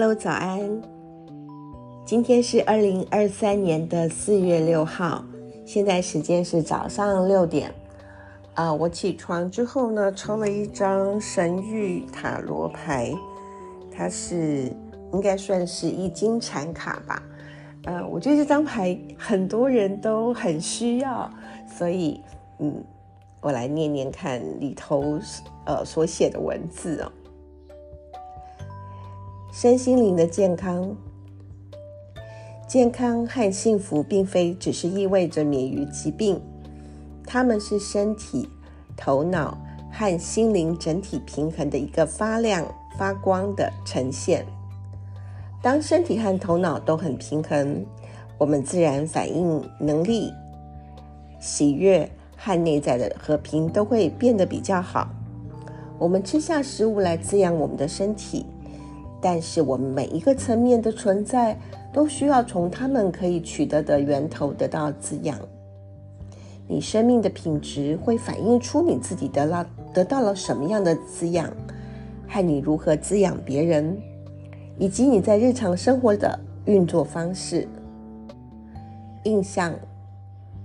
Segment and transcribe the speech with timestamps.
[0.00, 0.80] Hello，早安！
[2.06, 5.24] 今天是二零二三年的四月六号，
[5.66, 7.74] 现在时间是早上六点。
[8.54, 13.12] 啊，我起床之后呢，抽了一张神谕塔罗牌，
[13.90, 14.72] 它是
[15.12, 17.20] 应该算是易经产卡吧。
[17.86, 21.28] 呃，我觉得这张牌很多人都很需要，
[21.76, 22.20] 所以
[22.60, 22.72] 嗯，
[23.40, 25.18] 我来念念看里头
[25.66, 27.10] 呃所写的文字哦。
[29.60, 30.96] 身心灵的健康。
[32.68, 36.40] 健康和幸福并非只是意味着免于疾病，
[37.26, 38.48] 它们是身体、
[38.96, 39.58] 头脑
[39.90, 42.64] 和心灵整体平衡的一个发亮
[42.96, 44.46] 发光的呈现。
[45.60, 47.84] 当身体和头脑都很平衡，
[48.38, 50.32] 我们自然反应能力、
[51.40, 55.10] 喜悦和内在的和平都会变得比较好。
[55.98, 58.46] 我们吃下食物来滋养我们的身体，
[59.20, 61.56] 但是我们每一个层面的存在。
[61.90, 65.38] 都需要从他们可以取得的源头得到滋养。
[66.68, 71.50] 你生命的品质会反映出你自己得了得到了什么样的滋养，
[72.28, 73.98] 和你如何滋养别人，
[74.78, 77.66] 以及你在日常生活的运作方式。
[79.24, 79.74] 印象、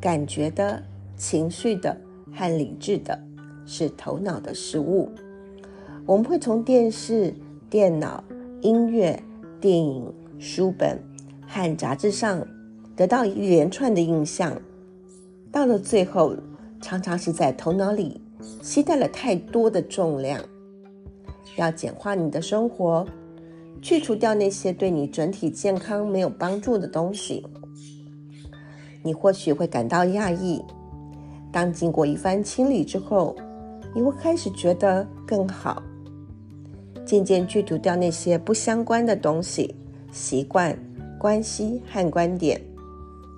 [0.00, 0.82] 感觉的、
[1.16, 1.96] 情绪的
[2.34, 3.18] 和理智的，
[3.64, 5.08] 是头脑的食物。
[6.04, 7.32] 我们会从电视、
[7.70, 8.22] 电脑、
[8.64, 9.22] 音乐、
[9.60, 10.12] 电影。
[10.36, 10.98] 书本
[11.46, 12.44] 和杂志上
[12.96, 14.52] 得到一连串的印象，
[15.50, 16.34] 到了最后，
[16.82, 18.20] 常常是在头脑里
[18.62, 20.42] 携带了太多的重量。
[21.56, 23.06] 要简化你的生活，
[23.80, 27.46] 去除掉那些对你整体健康没有帮助的东西，
[29.02, 30.62] 你或许会感到讶异。
[31.52, 33.36] 当经过一番清理之后，
[33.94, 35.80] 你会开始觉得更好。
[37.14, 39.76] 渐渐去除掉那些不相关的东西。
[40.10, 40.76] 习惯、
[41.18, 42.60] 关系和观点，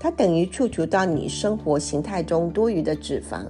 [0.00, 3.46] 它等于去除到你生活形态中多余的脂肪。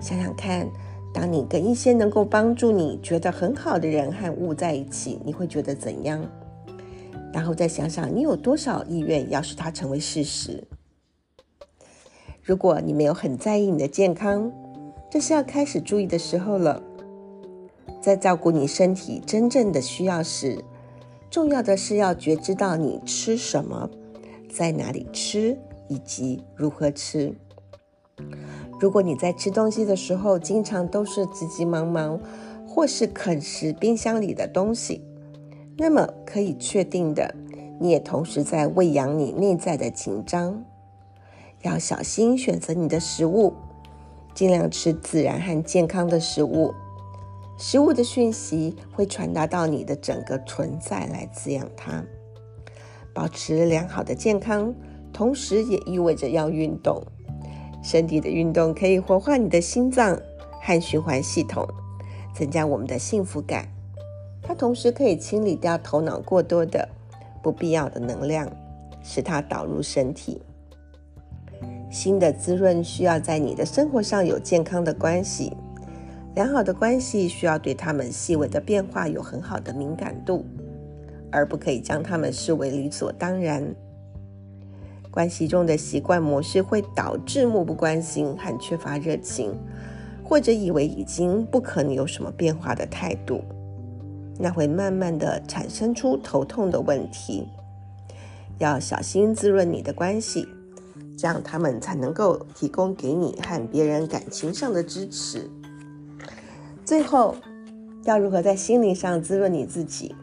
[0.00, 0.66] 想想看，
[1.12, 6.22] 当你跟一些能够帮助你觉得很好的人和物在一起，你会觉得怎样？
[7.32, 10.64] 然后再想想，你有多少意愿要使它成为事实？
[12.42, 14.52] 如果你没有很在意你的健康，
[15.10, 16.82] 这是要开始注意的时候了。
[18.06, 20.64] 在照顾你身体真正的需要时。
[21.28, 23.90] 重要的是要觉知到你吃什么，
[24.48, 25.58] 在哪里吃，
[25.88, 27.34] 以及如何吃。
[28.78, 32.20] 如果你在吃东西的时候，经常都是急急忙忙，
[32.64, 35.02] 或是啃食冰箱里的东西，
[35.76, 37.34] 那么可以确定的，
[37.80, 40.64] 你也同时在喂养你内在的紧张。
[41.62, 43.52] 要小心选择你的食物，
[44.32, 46.72] 尽量吃自然和健康的食物。
[47.58, 52.04] 食物的讯息会传达到你的整个存在，来滋养它。
[53.14, 54.74] 保持良好的健康，
[55.12, 57.02] 同时也意味着要运动。
[57.82, 60.20] 身体的运动可以活化你的心脏
[60.60, 61.66] 和循环系统，
[62.34, 63.68] 增加我们的幸福感。
[64.42, 66.88] 它同时可以清理掉头脑过多的
[67.42, 68.50] 不必要的能量，
[69.02, 70.42] 使它导入身体。
[71.90, 75.52] 新的滋润需要在你的生活上有健康的关系。
[76.36, 80.44] 良好的关系需要对他们细微的变化有很好的敏感度，
[81.32, 83.74] 而不可以将他们视为理所当然。
[85.10, 89.50] 关系中的习惯模式会导致漠不关心和缺乏热情，
[90.22, 93.42] 或者以为已经不可能有什么变化的态度，
[94.38, 97.48] 那会慢慢的产生出头痛的问题。
[98.58, 100.46] 要小心滋润你的关系，
[101.16, 105.50] 这样他们才能够提供给你和别人感情上的支持。
[106.86, 107.34] 最后，
[108.04, 110.14] 要如何在心灵上滋润你自己？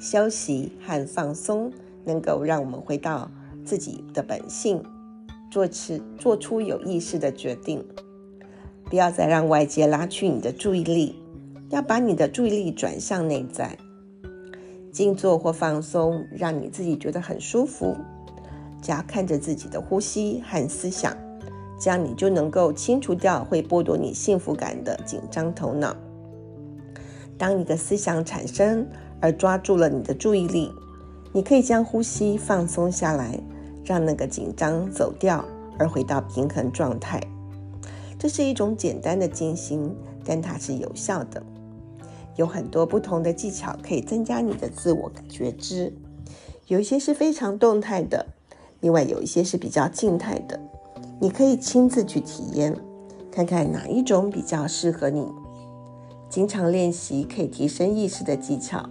[0.00, 1.70] 休息和放松
[2.02, 3.30] 能够让我们回到
[3.62, 4.82] 自己的本性，
[5.50, 7.84] 做出做出有意识的决定。
[8.86, 11.14] 不要再让外界拉去你的注意力，
[11.68, 13.76] 要把你的注意力转向内在。
[14.90, 17.94] 静坐或放松，让你自己觉得很舒服。
[18.80, 21.14] 只要看着自己的呼吸和思想。
[21.78, 25.94] 这样你就能够清除掉会剥夺你幸福感的紧张头脑。
[27.38, 28.86] 当你的思想产生
[29.20, 30.72] 而抓住了你的注意力，
[31.32, 33.38] 你可以将呼吸放松下来，
[33.84, 35.44] 让那个紧张走掉，
[35.78, 37.20] 而回到平衡状态。
[38.18, 39.94] 这是一种简单的静心，
[40.24, 41.42] 但它是有效的。
[42.36, 45.92] 有很多不同的技巧可以增加你的自我觉知，
[46.68, 48.26] 有一些是非常动态的，
[48.80, 50.58] 另外有一些是比较静态的。
[51.18, 52.76] 你可以亲自去体验，
[53.32, 55.26] 看看哪一种比较适合你。
[56.28, 58.88] 经常练习可以提升意识的技巧，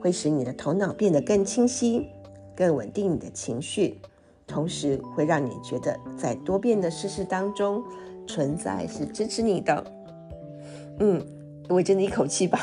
[0.00, 2.08] 会使你的头脑变得更清晰，
[2.56, 4.00] 更稳定你的情绪，
[4.46, 7.82] 同时会让你觉得在多变的世事当中，
[8.26, 9.84] 存在是支持你的。
[10.98, 11.24] 嗯，
[11.68, 12.58] 我真的一口气把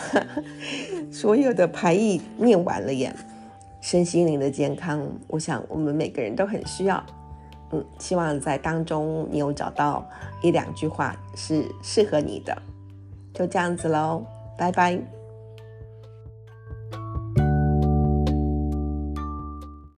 [1.09, 3.15] 所有的牌意念完了耶。
[3.79, 7.01] 身心灵的健康，我想我们每个人都很需要。
[7.71, 10.07] 嗯，希望在当中你有找到
[10.41, 12.57] 一两句话是适合你的。
[13.33, 14.25] 就这样子喽，
[14.57, 15.16] 拜拜。